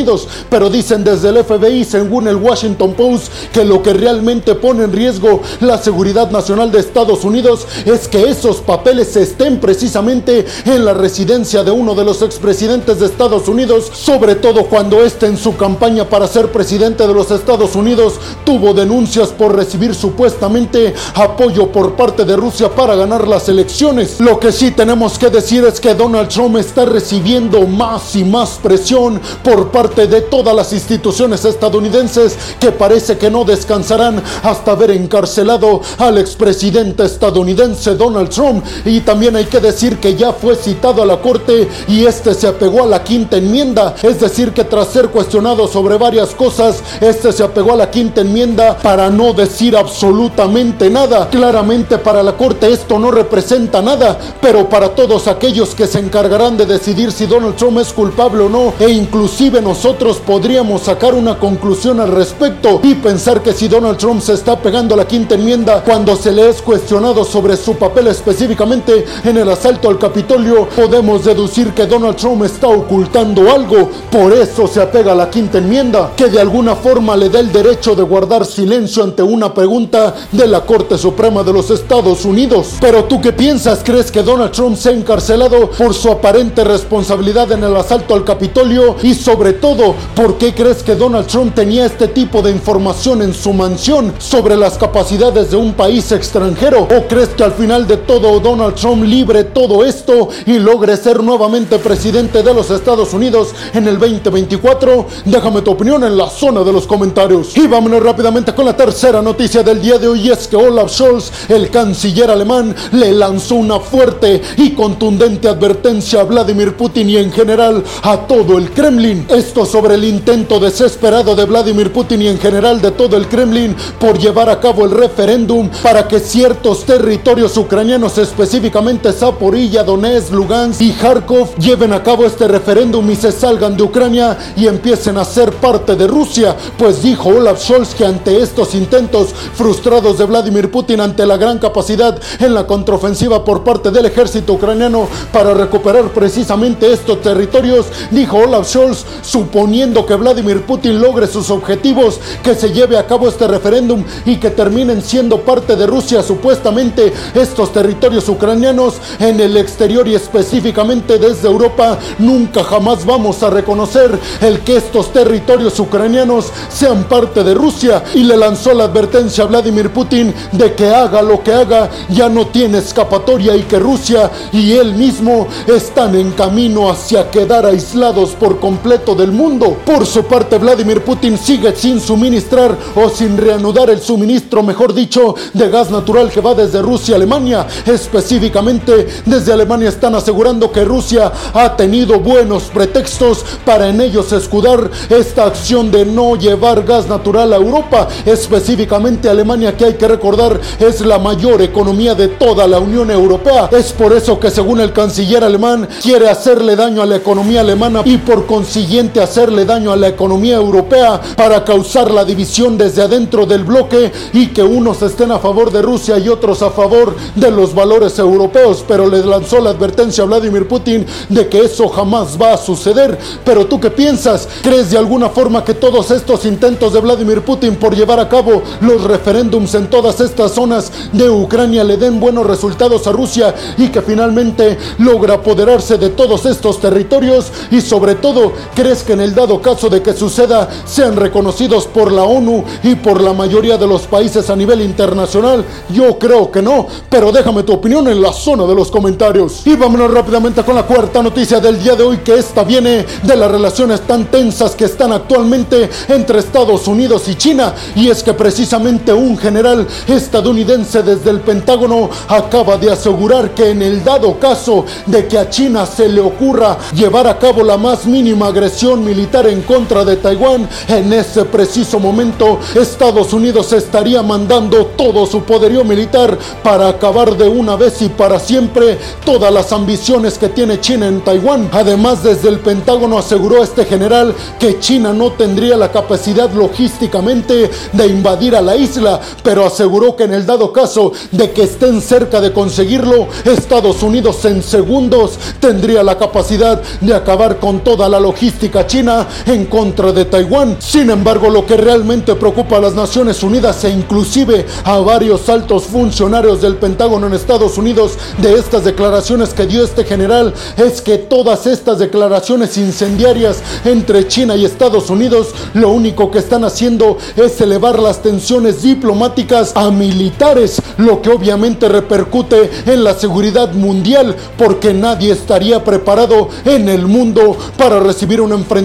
Pero 0.49 0.71
dicen 0.71 1.03
desde 1.03 1.31
el 1.31 1.45
FBI, 1.45 1.85
según 1.85 2.29
el 2.29 2.37
Washington 2.37 2.95
Post, 2.95 3.33
que 3.53 3.65
lo 3.65 3.83
que 3.83 3.93
realmente 3.93 4.55
pone 4.55 4.85
en 4.85 4.93
riesgo 4.93 5.41
la 5.61 5.79
seguridad 5.79 6.31
nacional 6.31 6.71
de 6.71 6.81
Estados 6.81 7.25
Unidos 7.25 7.67
es 7.85 8.07
que 8.09 8.29
esos 8.29 8.59
papeles 8.59 9.17
estén 9.17 9.59
precisamente 9.59 10.47
en 10.65 10.85
la 10.85 10.95
residencia 10.95 11.65
de 11.65 11.71
uno 11.71 11.95
de 11.95 12.05
los 12.05 12.23
expresidentes 12.23 13.01
de 13.01 13.07
Estados 13.07 13.49
Unidos, 13.49 13.91
sobre 13.93 14.37
todo 14.37 14.67
cuando 14.67 15.05
este 15.05 15.27
en 15.27 15.37
su 15.37 15.57
campaña 15.57 16.09
para 16.09 16.29
ser 16.29 16.53
presidente 16.53 17.07
de 17.07 17.15
los 17.15 17.31
Estados 17.31 17.75
Unidos 17.75 18.15
tuvo 18.45 18.75
denuncias 18.75 19.29
por 19.31 19.55
recibir 19.55 19.95
supuestamente 19.95 20.95
apoyo 21.15 21.71
por 21.73 21.95
parte 21.95 22.25
de 22.25 22.37
Rusia 22.37 22.69
para 22.69 22.95
ganar 22.95 23.27
las 23.27 23.49
elecciones. 23.49 24.21
Lo 24.21 24.39
que 24.39 24.53
sí 24.53 24.71
tenemos 24.71 25.19
que 25.19 25.31
decir 25.31 25.65
es 25.65 25.81
que 25.81 25.95
Donald 25.95 26.29
Trump 26.29 26.57
está 26.57 26.85
recibiendo 26.85 27.67
más 27.67 28.15
y 28.17 28.25
más 28.25 28.59
presión 28.63 29.21
por 29.43 29.71
parte 29.71 29.88
de 29.97 30.21
todas 30.23 30.55
las 30.55 30.73
instituciones 30.73 31.45
estadounidenses 31.45 32.37
que 32.61 32.73
parece 32.73 33.19
que 33.19 33.31
no 33.31 33.45
descansarán 33.45 34.23
hasta 34.43 34.73
haber 34.73 34.91
encarcelado 34.91 35.81
al 35.99 36.19
expresidente 36.19 37.05
estadounidense 37.05 37.95
Donald 37.95 38.31
Trump. 38.31 38.65
Y 38.85 39.01
también 39.01 39.37
hay 39.37 39.47
que 39.47 39.61
decir 39.61 39.99
que 39.99 40.15
ya 40.15 40.33
fue 40.33 40.57
citado 40.57 41.03
a 41.03 41.07
la 41.07 41.21
corte 41.21 41.69
y 41.89 42.05
este 42.05 42.35
se 42.35 42.47
apegó 42.47 42.85
a 42.85 42.87
la 42.87 43.03
quinta 43.03 43.37
enmienda. 43.37 43.95
Es 44.03 44.21
decir, 44.21 44.53
que 44.53 44.65
tras 44.65 44.89
ser 44.89 45.09
cuestionado 45.09 45.67
sobre 45.67 45.97
varias 45.97 46.31
cosas, 46.31 46.83
este 47.01 47.33
se 47.33 47.43
apegó 47.43 47.73
a 47.73 47.77
la 47.77 47.91
quinta 47.91 48.21
enmienda 48.21 48.79
para 48.79 49.11
no 49.11 49.33
decir 49.33 49.77
absolutamente 49.77 50.91
nada. 50.91 51.29
Claramente 51.31 51.99
para 51.99 52.23
la 52.23 52.37
corte 52.37 52.71
esto 52.73 52.99
no 52.99 53.11
representa 53.11 53.83
nada, 53.83 54.19
pero 54.41 54.69
para 54.69 54.91
todos 54.91 55.27
aquellos 55.29 55.75
que 55.75 55.87
se 55.87 55.99
encargarán 55.99 56.57
de 56.57 56.67
decidir 56.67 57.13
si 57.13 57.27
Donald 57.27 57.57
Trump 57.57 57.79
es 57.79 57.93
culpable 57.93 58.45
o 58.45 58.49
no, 58.49 58.73
e 58.79 58.91
inclusive 58.91 59.61
nosotros 59.79 60.17
podríamos 60.17 60.83
sacar 60.83 61.15
una 61.15 61.39
conclusión 61.39 62.01
al 62.01 62.11
respecto 62.11 62.81
y 62.83 62.97
pensar 62.97 63.45
que 63.45 63.53
si 63.53 63.69
Donald 63.69 63.97
Trump 63.97 64.21
se 64.21 64.33
está 64.33 64.61
pegando 64.61 64.97
la 64.97 65.07
quinta 65.07 65.37
enmienda 65.37 65.85
cuando 65.85 66.17
se 66.17 66.33
le 66.33 66.49
es 66.49 66.61
cuestionado 66.61 67.25
sobre 67.25 67.57
su 67.57 67.77
papel 67.77 68.09
específicamente 68.09 69.05
en 69.23 69.37
el 69.37 69.49
asalto 69.49 69.89
al 69.89 69.97
Capitolio, 69.97 70.69
podemos 70.69 71.25
deducir 71.25 71.73
que 71.75 71.87
Donald 71.87 72.17
Trump 72.17 72.43
está 72.43 72.67
ocultando 72.67 73.49
algo. 73.53 73.89
Por 74.11 74.33
eso 74.33 74.67
se 74.67 74.83
apega 74.83 75.13
a 75.13 75.15
la 75.15 75.31
quinta 75.31 75.59
enmienda, 75.59 76.11
que 76.17 76.27
de 76.27 76.41
alguna 76.41 76.75
forma 76.75 77.17
le 77.17 77.31
da 77.31 77.39
el 77.39 77.53
derecho 77.53 77.95
de 77.95 78.03
guardar 78.03 78.45
silencio 78.47 79.05
ante 79.05 79.23
una 79.23 79.55
pregunta 79.55 80.13
de 80.33 80.49
la 80.49 80.63
Corte 80.63 80.99
Suprema 80.99 81.45
de 81.45 81.53
los 81.53 81.71
Estados 81.71 82.25
Unidos. 82.25 82.75
Pero 82.81 83.05
tú 83.05 83.21
qué 83.21 83.33
piensas? 83.33 83.83
¿Crees 83.85 84.11
que 84.11 84.25
Donald 84.25 84.51
Trump 84.51 84.77
se 84.77 84.89
ha 84.89 84.93
encarcelado 84.93 85.71
por 85.71 85.95
su 85.95 86.11
aparente 86.11 86.65
responsabilidad 86.65 87.53
en 87.53 87.63
el 87.63 87.77
asalto 87.77 88.15
al 88.15 88.25
Capitolio? 88.25 88.97
Y 89.05 89.15
sobre 89.15 89.53
todo, 89.53 89.68
¿por 90.15 90.39
qué 90.39 90.55
crees 90.55 90.83
que 90.83 90.95
Donald 90.95 91.27
Trump 91.27 91.55
tenía 91.55 91.85
este 91.85 92.09
tipo 92.09 92.41
de 92.41 92.51
información 92.51 93.21
en 93.21 93.35
su 93.35 93.53
mansión 93.53 94.15
sobre 94.19 94.57
las 94.57 94.79
capacidades 94.79 95.51
de 95.51 95.59
un 95.59 95.75
país 95.75 96.11
extranjero? 96.11 96.85
¿O 96.85 97.07
crees 97.07 97.29
que 97.31 97.45
al 97.45 97.53
final 97.53 97.87
de 97.87 97.99
todo 97.99 98.41
Donald 98.41 98.77
Trump 98.77 99.05
libre 99.05 99.45
todo 99.45 99.85
esto 99.85 100.31
y 100.47 100.59
logre 100.59 100.97
ser 100.97 101.23
nuevamente 101.23 101.79
presidente 101.79 102.43
de 102.43 102.55
los 102.55 102.71
Estados 102.71 103.13
Unidos 103.13 103.49
en 103.75 103.87
el 103.89 103.99
2024? 103.99 105.07
Déjame 105.27 105.61
tu 105.61 105.73
opinión 105.73 106.03
en 106.03 106.17
la 106.17 106.31
zona 106.31 106.65
de 106.65 106.73
los 106.73 106.87
comentarios. 106.87 107.55
Y 107.55 107.67
vámonos 107.67 108.03
rápidamente 108.03 108.55
con 108.55 108.65
la 108.65 108.77
tercera 108.77 109.21
noticia 109.21 109.63
del 109.63 109.83
día 109.83 109.99
de 109.99 110.09
hoy 110.09 110.31
es 110.31 110.49
que 110.49 110.57
Olaf 110.57 110.91
Scholz, 110.91 111.51
el 111.51 111.69
canciller 111.69 112.31
alemán, 112.31 112.75
le 112.93 113.13
lanzó 113.13 113.57
una 113.57 113.81
fuerte 113.81 114.41
y 114.57 114.71
contundente 114.71 115.47
advertencia 115.47 116.23
a 116.23 116.25
Vladimir 116.25 116.75
Putin 116.75 117.11
y 117.11 117.19
en 117.19 117.31
general 117.31 117.85
a 118.03 118.17
todo 118.27 118.57
el 118.57 118.71
Kremlin. 118.71 119.27
Esto 119.29 119.58
sobre 119.67 119.95
el 119.95 120.05
intento 120.05 120.61
desesperado 120.61 121.35
de 121.35 121.45
Vladimir 121.45 121.93
Putin 121.93 122.23
y 122.23 122.29
en 122.29 122.39
general 122.39 122.81
de 122.81 122.93
todo 122.93 123.17
el 123.17 123.29
Kremlin 123.29 123.75
por 123.99 124.19
llevar 124.19 124.49
a 124.49 124.61
cabo 124.61 124.85
el 124.85 124.91
referéndum 124.91 125.69
para 125.83 126.07
que 126.07 126.21
ciertos 126.21 126.85
territorios 126.85 127.57
ucranianos, 127.57 128.19
específicamente 128.19 129.13
Zaporilla, 129.13 129.83
Donetsk, 129.83 130.33
Lugansk 130.33 130.81
y 130.83 130.93
Kharkov, 130.93 131.57
lleven 131.57 131.93
a 131.93 132.03
cabo 132.03 132.27
este 132.27 132.47
referéndum 132.47 133.11
y 133.11 133.17
se 133.17 133.33
salgan 133.33 133.77
de 133.77 133.83
Ucrania 133.83 134.37
y 134.57 134.67
empiecen 134.67 135.19
a 135.19 135.25
ser 135.25 135.53
parte 135.53 135.97
de 135.97 136.07
Rusia. 136.07 136.57
Pues 136.77 137.03
dijo 137.03 137.31
Olaf 137.31 137.63
Scholz 137.63 137.95
que 137.95 138.05
ante 138.05 138.41
estos 138.41 138.75
intentos 138.75 139.31
frustrados 139.55 140.19
de 140.19 140.25
Vladimir 140.25 140.71
Putin 140.71 141.01
ante 141.01 141.27
la 141.27 141.37
gran 141.37 141.59
capacidad 141.59 142.19
en 142.39 142.55
la 142.55 142.67
contraofensiva 142.67 143.45
por 143.45 143.65
parte 143.65 143.91
del 143.91 144.07
ejército 144.07 144.55
ucraniano 144.55 145.09
para 145.33 145.55
recuperar 145.55 146.11
precisamente 146.11 146.93
estos 146.93 147.21
territorios, 147.21 147.87
dijo 148.11 148.39
Olaf 148.39 148.69
Scholz, 148.69 149.05
su 149.23 149.48
suponiendo 149.49 150.05
que 150.05 150.15
Vladimir 150.15 150.61
Putin 150.67 151.01
logre 151.01 151.27
sus 151.27 151.49
objetivos, 151.49 152.21
que 152.43 152.55
se 152.55 152.71
lleve 152.71 152.99
a 152.99 153.07
cabo 153.07 153.29
este 153.29 153.49
referéndum 153.49 154.05
y 154.27 154.37
que 154.37 154.51
terminen 154.51 155.01
siendo 155.01 155.41
parte 155.41 155.75
de 155.75 155.87
Rusia 155.87 156.23
supuestamente 156.23 157.15
estos 157.35 157.73
territorios 157.73 158.29
ucranianos 158.29 158.97
en 159.19 159.41
el 159.41 159.57
exterior 159.57 160.07
y 160.07 160.15
específicamente 160.15 161.19
desde 161.19 161.49
Europa, 161.49 161.99
nunca 162.19 162.63
jamás 162.63 163.07
vamos 163.07 163.43
a 163.43 163.49
reconocer 163.49 164.19
el 164.43 164.61
que 164.61 164.77
estos 164.77 165.15
territorios 165.15 165.81
ucranianos 165.81 166.53
sean 166.69 167.05
parte 167.05 167.43
de 167.43 167.55
Rusia 167.55 168.05
y 168.15 168.25
le 168.25 168.37
lanzó 168.37 168.75
la 168.75 168.85
advertencia 168.85 169.45
a 169.45 169.47
Vladimir 169.47 169.91
Putin 169.95 170.35
de 170.53 170.75
que 170.75 170.95
haga 170.95 171.23
lo 171.23 171.43
que 171.43 171.55
haga, 171.55 171.89
ya 172.11 172.29
no 172.29 172.49
tiene 172.49 172.79
escapatoria 172.79 173.57
y 173.57 173.63
que 173.63 173.79
Rusia 173.79 174.31
y 174.53 174.73
él 174.73 174.95
mismo 174.95 175.49
están 175.67 176.17
en 176.17 176.33
camino 176.33 176.91
hacia 176.91 177.31
quedar 177.31 177.65
aislados 177.65 178.33
por 178.33 178.61
completo 178.61 179.15
del 179.15 179.33
mundo. 179.33 179.38
Por 179.87 180.05
su 180.05 180.25
parte, 180.25 180.59
Vladimir 180.59 181.05
Putin 181.05 181.39
sigue 181.39 181.73
sin 181.77 182.01
suministrar 182.01 182.77
o 182.97 183.09
sin 183.09 183.37
reanudar 183.37 183.89
el 183.89 184.01
suministro, 184.01 184.65
mejor 184.65 184.93
dicho, 184.93 185.37
de 185.55 185.71
gas 185.71 185.93
natural 185.93 186.29
que 186.29 186.41
va 186.41 186.57
desde 186.57 186.83
Rusia 186.83 187.15
a 187.15 187.19
Alemania. 187.19 187.65
Específicamente, 187.87 189.07
desde 189.25 189.53
Alemania 189.53 189.91
están 189.91 190.17
asegurando 190.17 190.73
que 190.73 190.85
Rusia 190.85 191.31
ha 191.55 191.77
tenido 191.77 192.19
buenos 192.19 192.65
pretextos 192.65 193.45
para 193.65 193.89
en 193.89 194.01
ellos 194.01 194.33
escudar 194.33 194.91
esta 195.09 195.45
acción 195.45 195.93
de 195.93 196.05
no 196.05 196.35
llevar 196.35 196.83
gas 196.83 197.07
natural 197.07 197.53
a 197.53 197.57
Europa, 197.57 198.09
específicamente 198.27 199.29
Alemania, 199.29 199.77
que 199.77 199.85
hay 199.85 199.95
que 199.95 200.09
recordar 200.09 200.61
es 200.81 201.01
la 201.03 201.21
mayor 201.21 201.63
economía 201.63 202.17
de 202.17 202.27
toda 202.27 202.67
la 202.67 202.81
Unión 202.81 203.09
Europea. 203.09 203.71
Es 203.71 203.93
por 203.93 204.13
eso 204.13 204.41
que 204.41 204.51
según 204.51 204.81
el 204.81 204.93
canciller 204.93 205.45
alemán 205.45 205.89
quiere 206.03 206.29
hacerle 206.29 206.75
daño 206.75 207.03
a 207.03 207.07
la 207.07 207.17
economía 207.17 207.61
alemana 207.61 208.03
y 208.05 208.17
por 208.17 208.45
consiguiente 208.45 209.18
hacerle 209.21 209.65
daño 209.65 209.93
a 209.93 209.97
la 209.97 210.09
economía 210.09 210.57
europea 210.57 211.21
para 211.37 211.65
causar 211.65 212.11
la 212.11 212.25
división 212.25 212.79
desde 212.79 213.03
adentro 213.03 213.47
del 213.47 213.65
bloque 213.65 214.13
y 214.33 214.49
que 214.49 214.63
unos 214.63 215.03
estén 215.03 215.33
a 215.33 215.39
favor 215.39 215.71
de 215.71 215.83
Rusia 215.83 216.19
y 216.19 216.29
otros 216.29 216.63
a 216.63 216.71
favor 216.71 217.15
de 217.35 217.51
los 217.51 217.75
valores 217.75 218.19
europeos. 218.19 218.85
Pero 218.87 219.07
le 219.07 219.25
lanzó 219.25 219.61
la 219.61 219.71
advertencia 219.71 220.25
a 220.25 220.27
Vladimir 220.27 220.67
Putin 220.69 221.07
de 221.29 221.49
que 221.49 221.61
eso 221.61 221.89
jamás 221.89 222.41
va 222.41 222.55
a 222.55 222.59
suceder. 222.59 223.19
Pero 223.45 223.67
tú 223.67 223.81
qué 223.81 223.91
piensas? 223.91 224.49
¿Crees 224.63 224.91
de 224.91 224.99
alguna 224.99 225.29
forma 225.29 225.65
que 225.65 225.75
todos 225.75 226.11
estos 226.11 226.45
intentos 226.45 226.93
de 226.93 227.01
Vladimir 227.01 227.43
Putin 227.43 227.77
por 227.77 227.95
llevar 227.95 228.21
a 228.21 228.29
cabo 228.29 228.63
los 228.81 229.03
referéndums 229.05 229.75
en 229.75 229.89
todas 229.89 230.21
estas 230.21 230.53
zonas 230.53 230.91
de 231.13 231.29
Ucrania 231.29 231.85
le 231.85 231.97
den 231.97 232.21
buenos 232.21 232.47
resultados 232.47 233.07
a 233.07 233.13
Rusia 233.13 233.55
y 233.77 233.89
que 233.89 234.03
finalmente 234.03 234.79
logra 234.99 235.35
apoderarse 235.35 235.99
de 235.99 236.11
todos 236.11 236.47
estos 236.47 236.81
territorios? 236.81 237.53
Y 237.71 237.81
sobre 237.81 238.15
todo, 238.15 238.53
¿crees 238.75 239.03
que 239.09 239.15
en 239.15 239.23
el 239.23 239.35
dado 239.35 239.63
caso 239.63 239.89
de 239.89 240.03
que 240.03 240.13
suceda 240.13 240.69
sean 240.85 241.17
reconocidos 241.17 241.87
por 241.87 242.13
la 242.13 242.25
ONU 242.25 242.63
y 242.83 242.95
por 242.97 243.23
la 243.23 243.33
mayoría 243.33 243.79
de 243.79 243.87
los 243.87 244.03
países 244.03 244.51
a 244.51 244.55
nivel 244.55 244.83
internacional? 244.83 245.65
Yo 245.89 246.19
creo 246.19 246.51
que 246.51 246.61
no, 246.61 246.87
pero 247.09 247.33
déjame 247.33 247.63
tu 247.63 247.73
opinión 247.73 248.07
en 248.09 248.21
la 248.21 248.35
zona 248.35 248.67
de 248.67 248.75
los 248.75 248.91
comentarios. 248.91 249.67
Y 249.67 249.77
vámonos 249.77 250.13
rápidamente 250.13 250.63
con 250.63 250.75
la 250.75 250.83
cuarta 250.83 251.23
noticia 251.23 251.59
del 251.59 251.83
día 251.83 251.97
de 251.97 252.03
hoy, 252.03 252.19
que 252.19 252.37
esta 252.37 252.65
viene 252.65 253.07
de 253.23 253.35
las 253.35 253.51
relaciones 253.51 254.03
tan 254.03 254.27
tensas 254.27 254.75
que 254.75 254.85
están 254.85 255.11
actualmente 255.11 255.89
entre 256.09 256.41
Estados 256.41 256.87
Unidos 256.87 257.29
y 257.29 257.35
China. 257.35 257.75
Y 257.97 258.11
es 258.11 258.23
que 258.23 258.35
precisamente 258.35 259.11
un 259.11 259.39
general 259.39 259.87
estadounidense 260.07 261.03
desde 261.03 261.31
el 261.31 261.41
Pentágono 261.41 262.11
acaba 262.29 262.77
de 262.77 262.93
asegurar 262.93 263.55
que 263.55 263.71
en 263.71 263.81
el 263.81 264.05
dado 264.05 264.39
caso 264.39 264.85
de 265.07 265.27
que 265.27 265.39
a 265.39 265.49
China 265.49 265.87
se 265.87 266.11
le 266.11 266.21
ocurra 266.21 266.77
llevar 266.95 267.27
a 267.27 267.39
cabo 267.39 267.63
la 267.63 267.79
más 267.79 268.05
mínima 268.05 268.49
agresión 268.49 268.98
militar 269.05 269.47
en 269.47 269.63
contra 269.63 270.05
de 270.05 270.17
Taiwán, 270.17 270.69
en 270.89 271.13
ese 271.13 271.45
preciso 271.45 271.99
momento 271.99 272.59
Estados 272.75 273.33
Unidos 273.33 273.73
estaría 273.73 274.23
mandando 274.23 274.87
todo 274.97 275.27
su 275.27 275.43
poderío 275.43 275.85
militar 275.85 276.39
para 276.63 276.89
acabar 276.89 277.37
de 277.37 277.49
una 277.49 277.77
vez 277.77 278.03
y 278.03 278.09
para 278.09 278.39
siempre 278.39 278.99
todas 279.25 279.53
las 279.53 279.73
ambiciones 279.73 280.39
que 280.39 280.49
tiene 280.49 280.81
China 280.81 281.07
en 281.07 281.21
Taiwán. 281.21 281.69
Además, 281.73 282.23
desde 282.23 282.49
el 282.49 282.61
Pentágono 282.61 283.19
aseguró 283.19 283.63
este 283.63 283.85
general 283.85 284.35
que 284.59 284.79
China 284.81 285.13
no 285.13 285.33
tendría 285.33 285.77
la 285.77 285.91
capacidad 285.91 286.51
logísticamente 286.53 287.71
de 287.93 288.07
invadir 288.07 288.57
a 288.57 288.61
la 288.61 288.77
isla, 288.77 289.21
pero 289.43 289.67
aseguró 289.67 290.17
que 290.17 290.25
en 290.25 290.35
el 290.35 290.47
dado 290.47 290.73
caso 290.73 291.13
de 291.31 291.51
que 291.53 291.63
estén 291.63 292.01
cerca 292.01 292.41
de 292.41 292.53
conseguirlo, 292.53 293.29
Estados 293.45 294.03
Unidos 294.03 294.45
en 294.45 294.63
segundos 294.63 295.39
tendría 295.61 296.03
la 296.03 296.19
capacidad 296.19 296.83
de 297.01 297.15
acabar 297.15 297.59
con 297.59 297.81
toda 297.81 298.09
la 298.09 298.21
logística 298.21 298.87
china 298.89 299.29
en 299.47 299.67
contra 299.67 300.11
de 300.11 300.25
Taiwán. 300.25 300.79
Sin 300.81 301.11
embargo, 301.11 301.49
lo 301.49 301.65
que 301.65 301.77
realmente 301.77 302.35
preocupa 302.35 302.79
a 302.79 302.81
las 302.81 302.95
Naciones 302.95 303.45
Unidas 303.45 303.85
e 303.85 303.91
inclusive 303.91 304.67
a 304.83 304.99
varios 304.99 305.49
altos 305.49 305.85
funcionarios 305.85 306.61
del 306.61 306.77
Pentágono 306.77 307.29
en 307.29 307.35
Estados 307.35 307.79
Unidos 307.79 308.19
de 308.39 308.55
estas 308.55 308.85
declaraciones 308.85 309.51
que 309.51 309.67
dio 309.67 309.85
este 309.85 310.05
general 310.05 310.55
es 310.77 311.01
que 311.03 311.19
todas 311.19 311.67
estas 311.67 311.99
declaraciones 311.99 312.77
incendiarias 312.79 313.63
entre 313.85 314.27
China 314.27 314.57
y 314.57 314.65
Estados 314.65 315.11
Unidos 315.11 315.49
lo 315.75 315.91
único 315.91 316.31
que 316.31 316.39
están 316.39 316.65
haciendo 316.65 317.19
es 317.37 317.61
elevar 317.61 317.99
las 317.99 318.23
tensiones 318.23 318.83
diplomáticas 318.83 319.73
a 319.75 319.91
militares, 319.91 320.81
lo 320.97 321.21
que 321.21 321.31
obviamente 321.31 321.89
repercute 321.89 322.71
en 322.87 323.05
la 323.05 323.15
seguridad 323.15 323.73
mundial 323.75 324.35
porque 324.57 324.95
nadie 324.95 325.33
estaría 325.33 325.85
preparado 325.85 326.49
en 326.65 326.89
el 326.89 327.07
mundo 327.07 327.57
para 327.77 328.01
recibir 328.01 328.41
un 328.41 328.53
enfrentamiento 328.53 328.78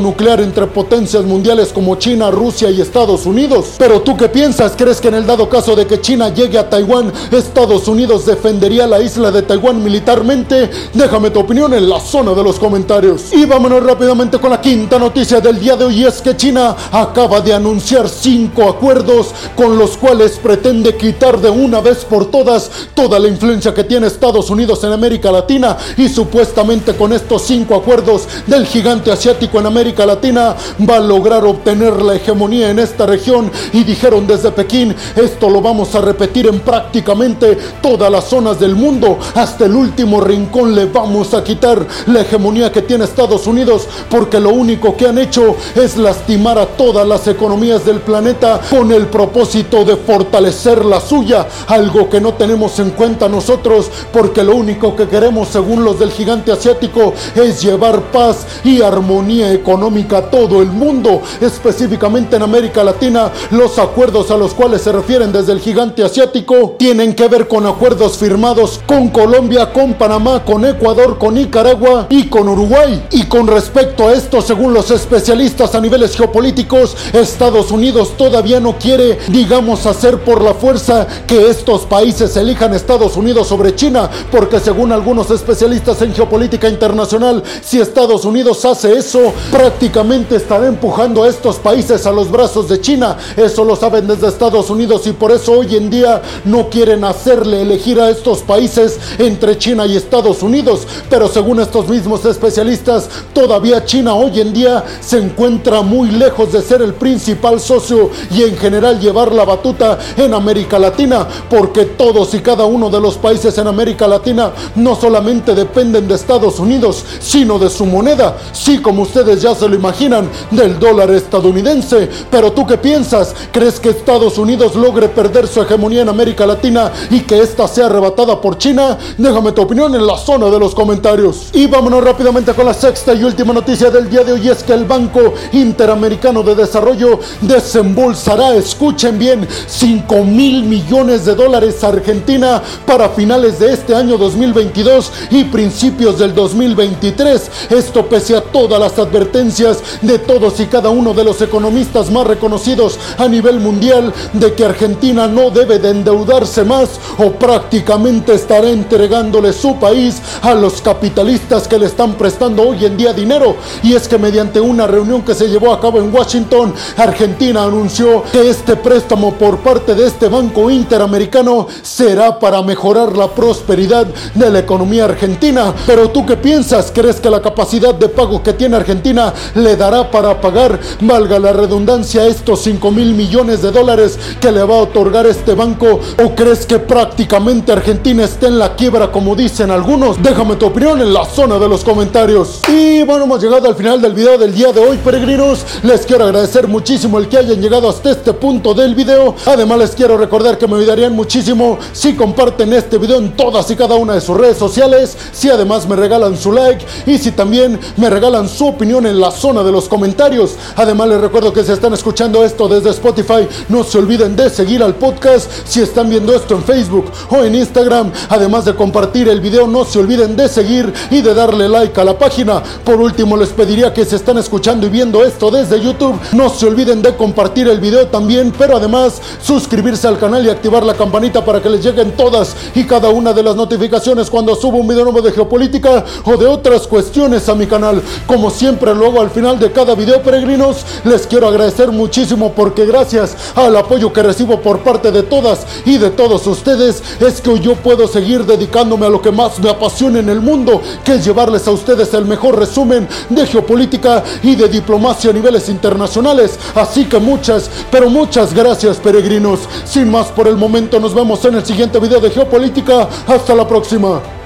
nuclear 0.00 0.40
entre 0.40 0.66
potencias 0.66 1.24
mundiales 1.24 1.68
como 1.72 1.96
China, 1.96 2.30
Rusia 2.30 2.70
y 2.70 2.80
Estados 2.80 3.24
Unidos. 3.24 3.74
Pero 3.78 4.00
tú 4.00 4.16
qué 4.16 4.28
piensas? 4.28 4.72
¿Crees 4.76 5.00
que 5.00 5.08
en 5.08 5.14
el 5.14 5.26
dado 5.26 5.48
caso 5.48 5.76
de 5.76 5.86
que 5.86 6.00
China 6.00 6.28
llegue 6.34 6.58
a 6.58 6.68
Taiwán, 6.68 7.12
Estados 7.30 7.86
Unidos 7.88 8.26
defendería 8.26 8.86
la 8.86 9.00
isla 9.00 9.30
de 9.30 9.42
Taiwán 9.42 9.82
militarmente? 9.82 10.70
Déjame 10.92 11.30
tu 11.30 11.40
opinión 11.40 11.72
en 11.74 11.88
la 11.88 12.00
zona 12.00 12.32
de 12.34 12.42
los 12.42 12.58
comentarios. 12.58 13.32
Y 13.32 13.44
vámonos 13.44 13.82
rápidamente 13.82 14.38
con 14.38 14.50
la 14.50 14.60
quinta 14.60 14.98
noticia 14.98 15.40
del 15.40 15.60
día 15.60 15.76
de 15.76 15.84
hoy 15.84 16.04
es 16.04 16.20
que 16.20 16.36
China 16.36 16.74
acaba 16.90 17.40
de 17.40 17.54
anunciar 17.54 18.08
cinco 18.08 18.68
acuerdos 18.68 19.28
con 19.54 19.78
los 19.78 19.96
cuales 19.96 20.38
pretende 20.42 20.96
quitar 20.96 21.40
de 21.40 21.50
una 21.50 21.80
vez 21.80 22.04
por 22.04 22.26
todas 22.26 22.70
toda 22.94 23.18
la 23.18 23.28
influencia 23.28 23.72
que 23.72 23.84
tiene 23.84 24.06
Estados 24.06 24.50
Unidos 24.50 24.82
en 24.84 24.92
América 24.92 25.30
Latina 25.30 25.76
y 25.96 26.08
supuestamente 26.08 26.94
con 26.94 27.12
estos 27.12 27.42
cinco 27.42 27.74
acuerdos 27.74 28.26
del 28.46 28.66
gigante 28.66 29.12
asiático 29.12 29.27
en 29.28 29.66
América 29.66 30.06
Latina 30.06 30.56
va 30.88 30.96
a 30.96 31.00
lograr 31.00 31.44
obtener 31.44 32.00
la 32.02 32.14
hegemonía 32.14 32.70
en 32.70 32.78
esta 32.78 33.04
región. 33.04 33.50
Y 33.72 33.84
dijeron 33.84 34.26
desde 34.26 34.50
Pekín 34.50 34.94
esto 35.16 35.50
lo 35.50 35.60
vamos 35.60 35.94
a 35.94 36.00
repetir 36.00 36.46
en 36.46 36.60
prácticamente 36.60 37.58
todas 37.82 38.10
las 38.10 38.24
zonas 38.24 38.58
del 38.58 38.74
mundo. 38.74 39.18
Hasta 39.34 39.66
el 39.66 39.74
último 39.74 40.20
rincón 40.20 40.74
le 40.74 40.86
vamos 40.86 41.34
a 41.34 41.44
quitar 41.44 41.86
la 42.06 42.22
hegemonía 42.22 42.72
que 42.72 42.82
tiene 42.82 43.04
Estados 43.04 43.46
Unidos 43.46 43.86
porque 44.08 44.40
lo 44.40 44.50
único 44.50 44.96
que 44.96 45.06
han 45.06 45.18
hecho 45.18 45.56
es 45.74 45.98
lastimar 45.98 46.58
a 46.58 46.66
todas 46.66 47.06
las 47.06 47.26
economías 47.26 47.84
del 47.84 48.00
planeta 48.00 48.60
con 48.70 48.92
el 48.92 49.08
propósito 49.08 49.84
de 49.84 49.96
fortalecer 49.96 50.84
la 50.84 51.00
suya, 51.00 51.46
algo 51.66 52.08
que 52.08 52.20
no 52.20 52.34
tenemos 52.34 52.78
en 52.78 52.90
cuenta 52.90 53.28
nosotros 53.28 53.90
porque 54.10 54.42
lo 54.42 54.56
único 54.56 54.96
que 54.96 55.06
queremos 55.06 55.48
según 55.48 55.84
los 55.84 55.98
del 55.98 56.12
gigante 56.12 56.50
asiático 56.50 57.12
es 57.34 57.60
llevar 57.60 58.00
paz 58.10 58.46
y 58.64 58.80
armonía 58.80 59.17
económica 59.28 60.30
todo 60.30 60.62
el 60.62 60.68
mundo, 60.68 61.20
específicamente 61.40 62.36
en 62.36 62.42
América 62.42 62.84
Latina. 62.84 63.32
Los 63.50 63.78
acuerdos 63.78 64.30
a 64.30 64.36
los 64.36 64.54
cuales 64.54 64.82
se 64.82 64.92
refieren 64.92 65.32
desde 65.32 65.52
el 65.52 65.60
gigante 65.60 66.04
asiático 66.04 66.76
tienen 66.78 67.14
que 67.14 67.26
ver 67.28 67.48
con 67.48 67.66
acuerdos 67.66 68.16
firmados 68.16 68.80
con 68.86 69.08
Colombia, 69.08 69.72
con 69.72 69.94
Panamá, 69.94 70.44
con 70.44 70.64
Ecuador, 70.64 71.18
con 71.18 71.34
Nicaragua 71.34 72.06
y 72.08 72.28
con 72.28 72.48
Uruguay. 72.48 73.06
Y 73.10 73.24
con 73.24 73.46
respecto 73.46 74.08
a 74.08 74.12
esto, 74.12 74.40
según 74.40 74.72
los 74.72 74.90
especialistas 74.90 75.74
a 75.74 75.80
niveles 75.80 76.16
geopolíticos, 76.16 76.96
Estados 77.12 77.70
Unidos 77.70 78.12
todavía 78.16 78.60
no 78.60 78.78
quiere, 78.78 79.18
digamos, 79.28 79.84
hacer 79.86 80.20
por 80.20 80.42
la 80.42 80.54
fuerza 80.54 81.06
que 81.26 81.50
estos 81.50 81.82
países 81.82 82.36
elijan 82.36 82.72
Estados 82.72 83.16
Unidos 83.16 83.48
sobre 83.48 83.74
China, 83.74 84.08
porque 84.30 84.60
según 84.60 84.92
algunos 84.92 85.30
especialistas 85.30 86.00
en 86.02 86.14
geopolítica 86.14 86.68
internacional, 86.68 87.42
si 87.62 87.80
Estados 87.80 88.24
Unidos 88.24 88.64
hace 88.64 88.96
eso, 88.96 89.07
prácticamente 89.50 90.36
estará 90.36 90.66
empujando 90.66 91.24
a 91.24 91.28
estos 91.28 91.56
países 91.56 92.06
a 92.06 92.12
los 92.12 92.30
brazos 92.30 92.68
de 92.68 92.80
China. 92.80 93.16
Eso 93.36 93.64
lo 93.64 93.76
saben 93.76 94.06
desde 94.06 94.28
Estados 94.28 94.70
Unidos 94.70 95.06
y 95.06 95.12
por 95.12 95.32
eso 95.32 95.52
hoy 95.52 95.76
en 95.76 95.90
día 95.90 96.20
no 96.44 96.68
quieren 96.68 97.04
hacerle 97.04 97.62
elegir 97.62 98.00
a 98.00 98.10
estos 98.10 98.40
países 98.40 98.98
entre 99.18 99.58
China 99.58 99.86
y 99.86 99.96
Estados 99.96 100.42
Unidos. 100.42 100.86
Pero 101.08 101.28
según 101.28 101.60
estos 101.60 101.88
mismos 101.88 102.24
especialistas, 102.24 103.08
todavía 103.32 103.84
China 103.84 104.14
hoy 104.14 104.40
en 104.40 104.52
día 104.52 104.84
se 105.00 105.18
encuentra 105.18 105.82
muy 105.82 106.10
lejos 106.10 106.52
de 106.52 106.62
ser 106.62 106.82
el 106.82 106.94
principal 106.94 107.60
socio 107.60 108.10
y 108.30 108.42
en 108.42 108.56
general 108.56 109.00
llevar 109.00 109.32
la 109.32 109.44
batuta 109.44 109.98
en 110.16 110.34
América 110.34 110.78
Latina, 110.78 111.26
porque 111.48 111.84
todos 111.84 112.34
y 112.34 112.40
cada 112.40 112.64
uno 112.64 112.90
de 112.90 113.00
los 113.00 113.16
países 113.16 113.56
en 113.58 113.66
América 113.66 114.06
Latina 114.06 114.52
no 114.74 114.94
solamente 114.94 115.54
dependen 115.54 116.08
de 116.08 116.14
Estados 116.14 116.58
Unidos, 116.58 117.04
sino 117.20 117.58
de 117.58 117.70
su 117.70 117.86
moneda. 117.86 118.36
Sí, 118.52 118.78
como 118.88 119.02
ustedes 119.02 119.42
ya 119.42 119.54
se 119.54 119.68
lo 119.68 119.74
imaginan, 119.74 120.30
del 120.50 120.78
dólar 120.78 121.10
estadounidense. 121.10 122.08
Pero 122.30 122.52
tú 122.52 122.66
qué 122.66 122.78
piensas? 122.78 123.34
¿Crees 123.52 123.78
que 123.78 123.90
Estados 123.90 124.38
Unidos 124.38 124.76
logre 124.76 125.10
perder 125.10 125.46
su 125.46 125.60
hegemonía 125.60 126.00
en 126.00 126.08
América 126.08 126.46
Latina 126.46 126.90
y 127.10 127.20
que 127.20 127.38
ésta 127.38 127.68
sea 127.68 127.84
arrebatada 127.84 128.40
por 128.40 128.56
China? 128.56 128.96
Déjame 129.18 129.52
tu 129.52 129.60
opinión 129.60 129.94
en 129.94 130.06
la 130.06 130.16
zona 130.16 130.46
de 130.46 130.58
los 130.58 130.74
comentarios. 130.74 131.50
Y 131.52 131.66
vámonos 131.66 132.02
rápidamente 132.02 132.54
con 132.54 132.64
la 132.64 132.72
sexta 132.72 133.12
y 133.12 133.24
última 133.24 133.52
noticia 133.52 133.90
del 133.90 134.08
día 134.08 134.24
de 134.24 134.32
hoy 134.32 134.48
es 134.48 134.62
que 134.62 134.72
el 134.72 134.86
Banco 134.86 135.34
Interamericano 135.52 136.42
de 136.42 136.54
Desarrollo 136.54 137.20
desembolsará, 137.42 138.54
escuchen 138.54 139.18
bien, 139.18 139.46
5 139.66 140.24
mil 140.24 140.62
millones 140.62 141.26
de 141.26 141.34
dólares 141.34 141.84
a 141.84 141.88
Argentina 141.88 142.62
para 142.86 143.10
finales 143.10 143.58
de 143.58 143.70
este 143.70 143.94
año 143.94 144.16
2022 144.16 145.12
y 145.30 145.44
principios 145.44 146.18
del 146.18 146.34
2023. 146.34 147.50
Esto 147.68 148.06
pese 148.06 148.34
a 148.34 148.40
todas 148.78 148.92
las 148.92 149.06
advertencias 149.06 149.78
de 150.02 150.18
todos 150.18 150.60
y 150.60 150.66
cada 150.66 150.90
uno 150.90 151.12
de 151.12 151.24
los 151.24 151.40
economistas 151.42 152.10
más 152.10 152.26
reconocidos 152.26 152.98
a 153.18 153.26
nivel 153.26 153.58
mundial 153.60 154.12
de 154.32 154.54
que 154.54 154.64
Argentina 154.64 155.26
no 155.26 155.50
debe 155.50 155.78
de 155.78 155.90
endeudarse 155.90 156.64
más 156.64 156.90
o 157.18 157.32
prácticamente 157.32 158.34
estará 158.34 158.68
entregándole 158.68 159.52
su 159.52 159.76
país 159.76 160.20
a 160.42 160.54
los 160.54 160.80
capitalistas 160.80 161.66
que 161.66 161.78
le 161.78 161.86
están 161.86 162.14
prestando 162.14 162.68
hoy 162.68 162.84
en 162.84 162.96
día 162.96 163.12
dinero. 163.12 163.56
Y 163.82 163.94
es 163.94 164.06
que 164.06 164.18
mediante 164.18 164.60
una 164.60 164.86
reunión 164.86 165.22
que 165.22 165.34
se 165.34 165.48
llevó 165.48 165.72
a 165.72 165.80
cabo 165.80 165.98
en 165.98 166.14
Washington, 166.14 166.72
Argentina 166.96 167.64
anunció 167.64 168.22
que 168.30 168.48
este 168.48 168.76
préstamo 168.76 169.34
por 169.34 169.58
parte 169.58 169.94
de 169.94 170.06
este 170.06 170.28
Banco 170.28 170.70
Interamericano 170.70 171.66
será 171.82 172.38
para 172.38 172.62
mejorar 172.62 173.16
la 173.16 173.28
prosperidad 173.28 174.06
de 174.34 174.50
la 174.50 174.60
economía 174.60 175.06
argentina. 175.06 175.74
Pero 175.86 176.10
tú 176.10 176.24
qué 176.24 176.36
piensas? 176.36 176.92
¿Crees 176.94 177.20
que 177.20 177.30
la 177.30 177.42
capacidad 177.42 177.94
de 177.94 178.08
pago 178.08 178.42
que 178.42 178.52
tiene 178.52 178.67
Argentina 178.74 179.32
le 179.54 179.76
dará 179.76 180.10
para 180.10 180.40
pagar, 180.40 180.78
valga 181.00 181.38
la 181.38 181.52
redundancia, 181.52 182.26
estos 182.26 182.60
5 182.62 182.90
mil 182.90 183.14
millones 183.14 183.62
de 183.62 183.70
dólares 183.70 184.18
que 184.40 184.52
le 184.52 184.62
va 184.62 184.76
a 184.76 184.82
otorgar 184.82 185.26
este 185.26 185.54
banco? 185.54 186.00
¿O 186.24 186.34
crees 186.34 186.66
que 186.66 186.78
prácticamente 186.78 187.72
Argentina 187.72 188.24
está 188.24 188.48
en 188.48 188.58
la 188.58 188.74
quiebra 188.74 189.10
como 189.10 189.34
dicen 189.34 189.70
algunos? 189.70 190.22
Déjame 190.22 190.56
tu 190.56 190.66
opinión 190.66 191.00
en 191.00 191.12
la 191.12 191.24
zona 191.24 191.58
de 191.58 191.68
los 191.68 191.84
comentarios. 191.84 192.62
Y 192.68 193.02
bueno, 193.02 193.24
hemos 193.24 193.42
llegado 193.42 193.68
al 193.68 193.74
final 193.74 194.00
del 194.00 194.14
video 194.14 194.38
del 194.38 194.54
día 194.54 194.72
de 194.72 194.80
hoy, 194.80 194.98
peregrinos. 194.98 195.64
Les 195.82 196.06
quiero 196.06 196.24
agradecer 196.24 196.68
muchísimo 196.68 197.18
el 197.18 197.28
que 197.28 197.38
hayan 197.38 197.60
llegado 197.60 197.88
hasta 197.88 198.10
este 198.10 198.32
punto 198.32 198.74
del 198.74 198.94
video. 198.94 199.34
Además, 199.46 199.78
les 199.78 199.90
quiero 199.92 200.16
recordar 200.16 200.58
que 200.58 200.66
me 200.66 200.76
ayudarían 200.76 201.14
muchísimo 201.14 201.78
si 201.92 202.14
comparten 202.14 202.72
este 202.72 202.98
video 202.98 203.18
en 203.18 203.36
todas 203.36 203.70
y 203.70 203.76
cada 203.76 203.94
una 203.94 204.14
de 204.14 204.20
sus 204.20 204.36
redes 204.36 204.58
sociales, 204.58 205.16
si 205.32 205.50
además 205.50 205.88
me 205.88 205.96
regalan 205.96 206.36
su 206.36 206.52
like 206.52 206.84
y 207.06 207.18
si 207.18 207.32
también 207.32 207.78
me 207.96 208.10
regalan 208.10 208.48
su 208.48 208.57
opinión 208.66 209.06
en 209.06 209.20
la 209.20 209.30
zona 209.30 209.62
de 209.62 209.72
los 209.72 209.88
comentarios. 209.88 210.56
Además, 210.76 211.08
les 211.08 211.20
recuerdo 211.20 211.52
que 211.52 211.64
si 211.64 211.72
están 211.72 211.92
escuchando 211.92 212.44
esto 212.44 212.68
desde 212.68 212.90
Spotify, 212.90 213.48
no 213.68 213.84
se 213.84 213.98
olviden 213.98 214.36
de 214.36 214.50
seguir 214.50 214.82
al 214.82 214.94
podcast. 214.94 215.50
Si 215.64 215.80
están 215.80 216.08
viendo 216.08 216.34
esto 216.34 216.54
en 216.54 216.62
Facebook 216.62 217.06
o 217.30 217.44
en 217.44 217.54
Instagram, 217.54 218.12
además 218.28 218.64
de 218.64 218.74
compartir 218.74 219.28
el 219.28 219.40
video, 219.40 219.66
no 219.66 219.84
se 219.84 219.98
olviden 219.98 220.36
de 220.36 220.48
seguir 220.48 220.92
y 221.10 221.20
de 221.20 221.34
darle 221.34 221.68
like 221.68 222.00
a 222.00 222.04
la 222.04 222.18
página. 222.18 222.62
Por 222.84 223.00
último, 223.00 223.36
les 223.36 223.50
pediría 223.50 223.92
que 223.92 224.04
si 224.04 224.16
están 224.16 224.38
escuchando 224.38 224.86
y 224.86 224.90
viendo 224.90 225.24
esto 225.24 225.50
desde 225.50 225.80
YouTube, 225.80 226.18
no 226.32 226.48
se 226.48 226.66
olviden 226.66 227.02
de 227.02 227.16
compartir 227.16 227.68
el 227.68 227.80
video 227.80 228.06
también, 228.08 228.52
pero 228.56 228.76
además 228.76 229.20
suscribirse 229.42 230.06
al 230.06 230.18
canal 230.18 230.44
y 230.44 230.50
activar 230.50 230.84
la 230.84 230.94
campanita 230.94 231.44
para 231.44 231.62
que 231.62 231.68
les 231.68 231.84
lleguen 231.84 232.12
todas 232.12 232.56
y 232.74 232.84
cada 232.84 233.08
una 233.08 233.32
de 233.32 233.42
las 233.42 233.56
notificaciones 233.56 234.30
cuando 234.30 234.54
subo 234.54 234.78
un 234.78 234.88
video 234.88 235.04
nuevo 235.04 235.22
de 235.22 235.32
geopolítica 235.32 236.04
o 236.24 236.36
de 236.36 236.46
otras 236.46 236.86
cuestiones 236.86 237.48
a 237.48 237.54
mi 237.54 237.66
canal. 237.66 238.02
Siempre 238.50 238.94
luego 238.94 239.20
al 239.20 239.30
final 239.30 239.58
de 239.58 239.72
cada 239.72 239.94
video, 239.94 240.22
peregrinos, 240.22 240.84
les 241.04 241.26
quiero 241.26 241.48
agradecer 241.48 241.90
muchísimo 241.90 242.52
porque 242.52 242.86
gracias 242.86 243.36
al 243.54 243.76
apoyo 243.76 244.12
que 244.12 244.22
recibo 244.22 244.60
por 244.60 244.80
parte 244.80 245.12
de 245.12 245.22
todas 245.22 245.66
y 245.84 245.98
de 245.98 246.10
todos 246.10 246.46
ustedes, 246.46 247.02
es 247.20 247.40
que 247.40 247.58
yo 247.60 247.74
puedo 247.76 248.08
seguir 248.08 248.44
dedicándome 248.44 249.06
a 249.06 249.10
lo 249.10 249.22
que 249.22 249.30
más 249.30 249.58
me 249.58 249.70
apasiona 249.70 250.18
en 250.18 250.28
el 250.28 250.40
mundo, 250.40 250.80
que 251.04 251.14
es 251.14 251.24
llevarles 251.24 251.66
a 251.68 251.72
ustedes 251.72 252.12
el 252.14 252.24
mejor 252.24 252.58
resumen 252.58 253.08
de 253.28 253.46
geopolítica 253.46 254.22
y 254.42 254.54
de 254.54 254.68
diplomacia 254.68 255.30
a 255.30 255.32
niveles 255.32 255.68
internacionales. 255.68 256.58
Así 256.74 257.04
que 257.04 257.18
muchas, 257.18 257.70
pero 257.90 258.08
muchas 258.10 258.54
gracias, 258.54 258.98
peregrinos. 258.98 259.60
Sin 259.84 260.10
más 260.10 260.28
por 260.28 260.48
el 260.48 260.56
momento, 260.56 261.00
nos 261.00 261.14
vemos 261.14 261.44
en 261.44 261.56
el 261.56 261.64
siguiente 261.64 261.98
video 261.98 262.20
de 262.20 262.30
geopolítica. 262.30 263.08
Hasta 263.26 263.54
la 263.54 263.66
próxima. 263.66 264.37